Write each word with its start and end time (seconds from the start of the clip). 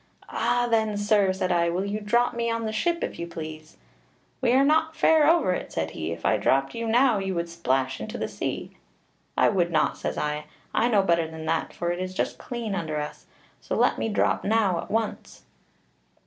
'Ah! 0.29 0.67
then, 0.67 0.97
sir,' 0.97 1.31
said 1.31 1.51
I, 1.51 1.69
'will 1.69 1.85
you 1.85 1.99
drop 1.99 2.33
me 2.33 2.49
on 2.49 2.65
the 2.65 2.71
ship, 2.71 3.03
if 3.03 3.19
you 3.19 3.27
please?' 3.27 3.77
'We 4.41 4.53
are 4.53 4.63
not 4.63 4.95
fair 4.95 5.29
over 5.29 5.53
it,' 5.53 5.71
said 5.71 5.91
he; 5.91 6.11
'if 6.11 6.25
I 6.25 6.37
dropped 6.37 6.73
you 6.73 6.87
now 6.87 7.19
you 7.19 7.35
would 7.35 7.45
go 7.45 7.51
splash 7.51 7.99
into 8.01 8.17
the 8.17 8.27
sea.' 8.27 8.75
'I 9.37 9.49
would 9.49 9.71
not,' 9.71 9.99
says 9.99 10.17
I; 10.17 10.45
'I 10.73 10.87
know 10.87 11.03
better 11.03 11.27
than 11.29 11.45
that, 11.45 11.71
for 11.71 11.91
it 11.91 11.99
is 11.99 12.15
just 12.15 12.39
clean 12.39 12.73
under 12.73 12.97
us, 12.99 13.27
so 13.59 13.75
let 13.75 13.99
me 13.99 14.09
drop 14.09 14.43
now 14.43 14.79
at 14.79 14.89
once.' 14.89 15.43